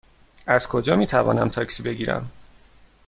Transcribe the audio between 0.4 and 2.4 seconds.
از کجا می توانم تاکسی بگیرم؟